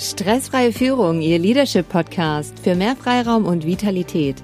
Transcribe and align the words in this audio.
Stressfreie 0.00 0.72
Führung, 0.72 1.20
Ihr 1.20 1.40
Leadership-Podcast 1.40 2.60
für 2.60 2.76
mehr 2.76 2.94
Freiraum 2.94 3.46
und 3.46 3.66
Vitalität. 3.66 4.36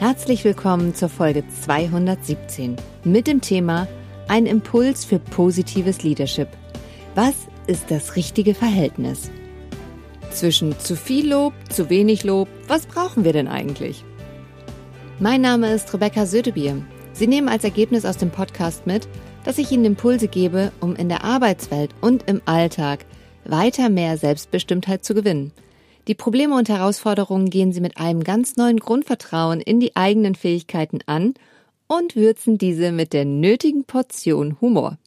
Herzlich 0.00 0.42
willkommen 0.42 0.96
zur 0.96 1.08
Folge 1.08 1.44
217 1.62 2.74
mit 3.04 3.28
dem 3.28 3.40
Thema 3.40 3.86
Ein 4.26 4.46
Impuls 4.46 5.04
für 5.04 5.20
positives 5.20 6.02
Leadership. 6.02 6.48
Was 7.14 7.34
ist 7.68 7.88
das 7.92 8.16
richtige 8.16 8.52
Verhältnis? 8.52 9.30
Zwischen 10.32 10.76
zu 10.80 10.96
viel 10.96 11.30
Lob, 11.30 11.52
zu 11.68 11.88
wenig 11.88 12.24
Lob, 12.24 12.48
was 12.66 12.86
brauchen 12.86 13.22
wir 13.22 13.32
denn 13.32 13.46
eigentlich? 13.46 14.02
Mein 15.20 15.40
Name 15.40 15.72
ist 15.72 15.94
Rebecca 15.94 16.26
Sötebier. 16.26 16.82
Sie 17.12 17.28
nehmen 17.28 17.48
als 17.48 17.62
Ergebnis 17.62 18.04
aus 18.04 18.16
dem 18.16 18.30
Podcast 18.30 18.88
mit, 18.88 19.06
dass 19.44 19.58
ich 19.58 19.70
Ihnen 19.70 19.84
Impulse 19.84 20.26
gebe, 20.26 20.72
um 20.80 20.96
in 20.96 21.08
der 21.08 21.22
Arbeitswelt 21.22 21.94
und 22.00 22.28
im 22.28 22.42
Alltag 22.44 23.06
weiter 23.50 23.88
mehr 23.88 24.16
Selbstbestimmtheit 24.16 25.04
zu 25.04 25.14
gewinnen. 25.14 25.52
Die 26.08 26.14
Probleme 26.14 26.56
und 26.56 26.68
Herausforderungen 26.68 27.50
gehen 27.50 27.72
Sie 27.72 27.80
mit 27.80 27.96
einem 27.96 28.22
ganz 28.22 28.56
neuen 28.56 28.78
Grundvertrauen 28.78 29.60
in 29.60 29.80
die 29.80 29.96
eigenen 29.96 30.34
Fähigkeiten 30.34 31.00
an 31.06 31.34
und 31.88 32.16
würzen 32.16 32.58
diese 32.58 32.92
mit 32.92 33.12
der 33.12 33.24
nötigen 33.24 33.84
Portion 33.84 34.56
Humor. 34.60 34.98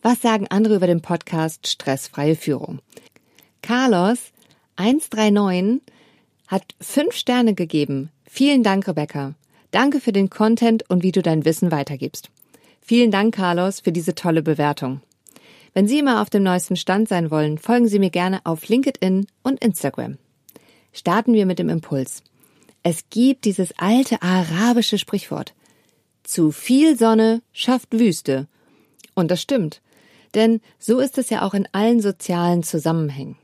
Was 0.00 0.20
sagen 0.20 0.46
andere 0.48 0.76
über 0.76 0.86
den 0.86 1.00
Podcast 1.00 1.66
Stressfreie 1.66 2.36
Führung? 2.36 2.80
Carlos 3.62 4.18
139 4.76 5.80
hat 6.48 6.64
fünf 6.80 7.14
Sterne 7.14 7.54
gegeben. 7.54 8.10
Vielen 8.24 8.62
Dank, 8.62 8.88
Rebecca. 8.88 9.34
Danke 9.70 10.00
für 10.00 10.12
den 10.12 10.28
Content 10.28 10.88
und 10.90 11.02
wie 11.02 11.12
du 11.12 11.22
dein 11.22 11.44
Wissen 11.44 11.70
weitergibst. 11.70 12.30
Vielen 12.80 13.10
Dank, 13.10 13.34
Carlos, 13.34 13.80
für 13.80 13.92
diese 13.92 14.14
tolle 14.14 14.42
Bewertung. 14.42 15.00
Wenn 15.74 15.86
Sie 15.86 15.98
immer 15.98 16.20
auf 16.20 16.28
dem 16.28 16.42
neuesten 16.42 16.76
Stand 16.76 17.08
sein 17.08 17.30
wollen, 17.30 17.56
folgen 17.56 17.88
Sie 17.88 17.98
mir 17.98 18.10
gerne 18.10 18.40
auf 18.44 18.68
LinkedIn 18.68 19.26
und 19.42 19.64
Instagram. 19.64 20.18
Starten 20.92 21.32
wir 21.32 21.46
mit 21.46 21.58
dem 21.58 21.70
Impuls. 21.70 22.22
Es 22.82 23.04
gibt 23.08 23.46
dieses 23.46 23.72
alte 23.78 24.20
arabische 24.22 24.98
Sprichwort. 24.98 25.54
Zu 26.24 26.52
viel 26.52 26.98
Sonne 26.98 27.40
schafft 27.52 27.98
Wüste. 27.98 28.48
Und 29.14 29.30
das 29.30 29.40
stimmt. 29.40 29.80
Denn 30.34 30.60
so 30.78 30.98
ist 30.98 31.16
es 31.16 31.30
ja 31.30 31.42
auch 31.42 31.54
in 31.54 31.68
allen 31.72 32.00
sozialen 32.00 32.62
Zusammenhängen. 32.62 33.36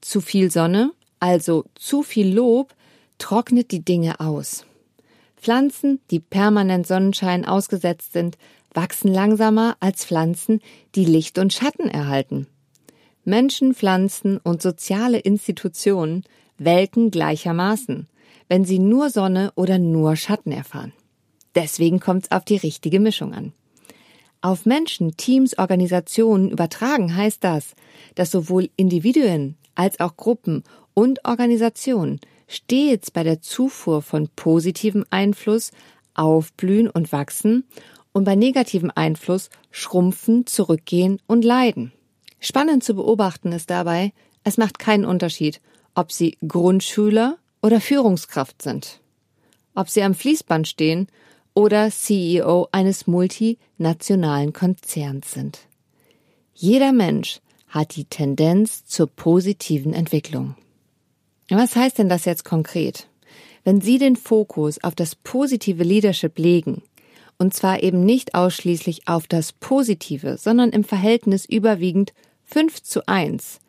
Zu 0.00 0.20
viel 0.20 0.50
Sonne, 0.50 0.92
also 1.18 1.64
zu 1.74 2.02
viel 2.02 2.32
Lob, 2.32 2.74
trocknet 3.18 3.72
die 3.72 3.84
Dinge 3.84 4.20
aus. 4.20 4.66
Pflanzen, 5.46 6.00
die 6.10 6.18
permanent 6.18 6.88
Sonnenschein 6.88 7.44
ausgesetzt 7.44 8.12
sind, 8.12 8.36
wachsen 8.74 9.14
langsamer 9.14 9.76
als 9.78 10.04
Pflanzen, 10.04 10.60
die 10.96 11.04
Licht 11.04 11.38
und 11.38 11.52
Schatten 11.52 11.88
erhalten. 11.88 12.48
Menschen, 13.22 13.72
Pflanzen 13.72 14.38
und 14.38 14.60
soziale 14.60 15.20
Institutionen 15.20 16.24
welken 16.58 17.12
gleichermaßen, 17.12 18.08
wenn 18.48 18.64
sie 18.64 18.80
nur 18.80 19.08
Sonne 19.08 19.52
oder 19.54 19.78
nur 19.78 20.16
Schatten 20.16 20.50
erfahren. 20.50 20.92
Deswegen 21.54 22.00
kommt 22.00 22.24
es 22.24 22.32
auf 22.32 22.44
die 22.44 22.56
richtige 22.56 22.98
Mischung 22.98 23.32
an. 23.32 23.52
Auf 24.40 24.66
Menschen, 24.66 25.16
Teams, 25.16 25.56
Organisationen 25.58 26.50
übertragen 26.50 27.14
heißt 27.14 27.44
das, 27.44 27.76
dass 28.16 28.32
sowohl 28.32 28.68
Individuen 28.74 29.56
als 29.76 30.00
auch 30.00 30.16
Gruppen 30.16 30.64
und 30.92 31.24
Organisationen 31.24 32.18
stets 32.46 33.10
bei 33.10 33.22
der 33.22 33.40
Zufuhr 33.40 34.02
von 34.02 34.28
positivem 34.34 35.04
Einfluss 35.10 35.72
aufblühen 36.14 36.88
und 36.88 37.12
wachsen 37.12 37.64
und 38.12 38.24
bei 38.24 38.34
negativem 38.34 38.90
Einfluss 38.94 39.50
schrumpfen, 39.70 40.46
zurückgehen 40.46 41.20
und 41.26 41.44
leiden. 41.44 41.92
Spannend 42.40 42.84
zu 42.84 42.94
beobachten 42.94 43.52
ist 43.52 43.70
dabei, 43.70 44.12
es 44.44 44.56
macht 44.56 44.78
keinen 44.78 45.04
Unterschied, 45.04 45.60
ob 45.94 46.12
Sie 46.12 46.36
Grundschüler 46.46 47.38
oder 47.62 47.80
Führungskraft 47.80 48.62
sind, 48.62 49.00
ob 49.74 49.90
Sie 49.90 50.02
am 50.02 50.14
Fließband 50.14 50.68
stehen 50.68 51.08
oder 51.54 51.90
CEO 51.90 52.68
eines 52.70 53.06
multinationalen 53.06 54.52
Konzerns 54.52 55.32
sind. 55.32 55.60
Jeder 56.54 56.92
Mensch 56.92 57.40
hat 57.68 57.96
die 57.96 58.04
Tendenz 58.04 58.84
zur 58.84 59.08
positiven 59.08 59.92
Entwicklung. 59.92 60.54
Was 61.48 61.76
heißt 61.76 61.98
denn 61.98 62.08
das 62.08 62.24
jetzt 62.24 62.44
konkret? 62.44 63.06
Wenn 63.62 63.80
Sie 63.80 63.98
den 63.98 64.16
Fokus 64.16 64.82
auf 64.82 64.94
das 64.94 65.14
positive 65.14 65.84
Leadership 65.84 66.38
legen, 66.38 66.82
und 67.38 67.54
zwar 67.54 67.82
eben 67.82 68.04
nicht 68.04 68.34
ausschließlich 68.34 69.06
auf 69.06 69.26
das 69.26 69.52
Positive, 69.52 70.38
sondern 70.38 70.70
im 70.70 70.84
Verhältnis 70.84 71.44
überwiegend 71.44 72.12
5 72.46 72.82
zu 72.82 73.06
1. 73.06 73.60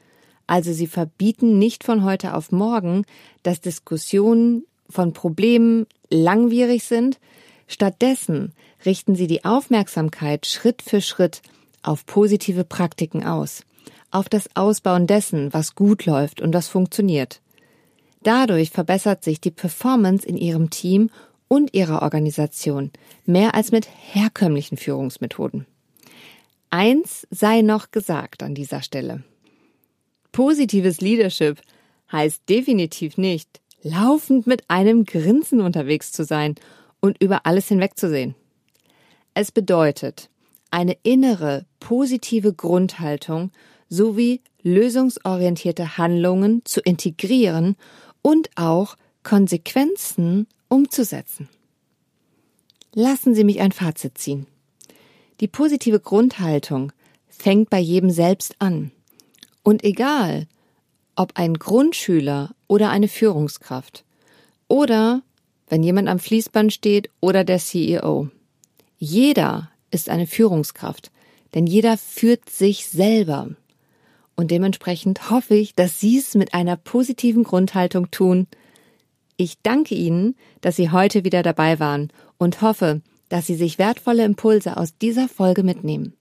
Also 0.48 0.72
sie 0.72 0.88
verbieten 0.88 1.60
nicht 1.60 1.84
von 1.84 2.04
heute 2.04 2.34
auf 2.34 2.52
morgen, 2.52 3.04
dass 3.44 3.60
Diskussionen 3.60 4.64
von 4.90 5.12
Problemen 5.12 5.86
langwierig 6.10 6.86
sind. 6.86 7.20
Stattdessen 7.68 8.54
richten 8.86 9.16
sie 9.16 9.28
die 9.28 9.44
Aufmerksamkeit 9.44 10.46
Schritt 10.46 10.82
für 10.82 11.02
Schritt 11.02 11.42
auf 11.84 12.06
positive 12.06 12.64
Praktiken 12.64 13.26
aus, 13.26 13.64
auf 14.10 14.30
das 14.30 14.50
Ausbauen 14.56 15.06
dessen, 15.06 15.54
was 15.54 15.76
gut 15.76 16.06
läuft 16.06 16.40
und 16.42 16.54
was 16.54 16.70
funktioniert. 16.70 17.42
Dadurch 18.28 18.72
verbessert 18.72 19.24
sich 19.24 19.40
die 19.40 19.52
Performance 19.52 20.28
in 20.28 20.36
ihrem 20.36 20.70
Team 20.70 21.10
und 21.48 21.74
ihrer 21.74 22.02
Organisation 22.02 22.92
mehr 23.26 23.56
als 23.56 23.72
mit 23.72 23.88
herkömmlichen 23.88 24.76
Führungsmethoden. 24.76 25.66
Eins 26.70 27.26
sei 27.32 27.62
noch 27.62 27.92
gesagt 27.92 28.44
an 28.44 28.54
dieser 28.54 28.82
Stelle. 28.82 29.24
Positives 30.34 31.00
Leadership 31.00 31.62
heißt 32.12 32.50
definitiv 32.50 33.18
nicht, 33.18 33.62
laufend 33.82 34.46
mit 34.46 34.70
einem 34.70 35.06
Grinsen 35.06 35.62
unterwegs 35.62 36.12
zu 36.12 36.26
sein 36.26 36.56
und 37.00 37.24
über 37.24 37.46
alles 37.46 37.70
hinwegzusehen. 37.70 38.36
Es 39.36 39.54
bedeutet, 39.54 40.30
eine 40.70 40.98
innere 41.04 41.66
positive 41.80 42.52
Grundhaltung 42.52 43.52
sowie 43.88 44.42
lösungsorientierte 44.64 45.98
Handlungen 45.98 46.62
zu 46.66 46.82
integrieren 46.82 47.78
und 48.22 48.50
auch 48.56 48.96
Konsequenzen 49.24 50.48
umzusetzen. 50.70 51.50
Lassen 52.94 53.36
Sie 53.36 53.44
mich 53.44 53.60
ein 53.60 53.72
Fazit 53.72 54.18
ziehen. 54.18 54.48
Die 55.40 55.48
positive 55.48 56.00
Grundhaltung 56.00 56.92
fängt 57.28 57.70
bei 57.70 57.80
jedem 57.80 58.10
selbst 58.10 58.56
an. 58.60 58.92
Und 59.64 59.84
egal, 59.84 60.48
ob 61.16 61.34
ein 61.36 61.56
Grundschüler 61.56 62.56
oder 62.68 62.90
eine 62.90 63.08
Führungskraft 63.08 64.06
oder 64.68 65.22
wenn 65.68 65.84
jemand 65.84 66.08
am 66.08 66.20
Fließband 66.20 66.72
steht 66.72 67.10
oder 67.20 67.44
der 67.44 67.60
CEO. 67.60 68.30
Jeder 68.98 69.70
ist 69.92 70.10
eine 70.10 70.28
Führungskraft, 70.28 71.12
denn 71.54 71.68
jeder 71.68 71.98
führt 71.98 72.50
sich 72.50 72.88
selber. 72.88 73.50
Und 74.38 74.52
dementsprechend 74.52 75.30
hoffe 75.32 75.56
ich, 75.56 75.74
dass 75.74 76.00
Sie 76.00 76.18
es 76.18 76.36
mit 76.36 76.54
einer 76.54 76.78
positiven 76.78 77.44
Grundhaltung 77.44 78.12
tun, 78.12 78.48
ich 79.36 79.62
danke 79.62 79.94
Ihnen, 79.94 80.36
dass 80.62 80.76
Sie 80.76 80.90
heute 80.92 81.24
wieder 81.24 81.44
dabei 81.44 81.80
waren 81.80 82.12
und 82.38 82.62
hoffe, 82.62 83.02
dass 83.30 83.46
Sie 83.46 83.56
sich 83.56 83.78
wertvolle 83.78 84.26
Impulse 84.26 84.78
aus 84.78 84.98
dieser 84.98 85.28
Folge 85.28 85.64
mitnehmen. 85.64 86.14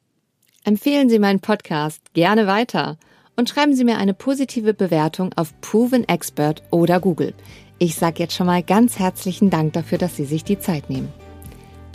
Empfehlen 0.64 1.08
Sie 1.08 1.18
meinen 1.18 1.40
Podcast 1.40 2.00
gerne 2.12 2.46
weiter 2.46 2.98
und 3.36 3.48
schreiben 3.48 3.74
Sie 3.74 3.84
mir 3.84 3.98
eine 3.98 4.14
positive 4.14 4.74
Bewertung 4.74 5.32
auf 5.36 5.58
Proven 5.60 6.08
Expert 6.08 6.62
oder 6.70 7.00
Google. 7.00 7.34
Ich 7.78 7.94
sage 7.94 8.22
jetzt 8.22 8.34
schon 8.34 8.46
mal 8.46 8.62
ganz 8.62 8.98
herzlichen 8.98 9.50
Dank 9.50 9.74
dafür, 9.74 9.98
dass 9.98 10.16
Sie 10.16 10.24
sich 10.24 10.44
die 10.44 10.58
Zeit 10.58 10.90
nehmen. 10.90 11.12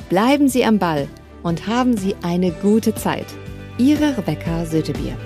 Bleiben 0.09 0.49
Sie 0.49 0.65
am 0.65 0.79
Ball 0.79 1.07
und 1.43 1.67
haben 1.67 1.97
Sie 1.97 2.15
eine 2.21 2.51
gute 2.51 2.95
Zeit. 2.95 3.27
Ihre 3.77 4.17
Rebecca 4.17 4.65
Sötebier. 4.65 5.17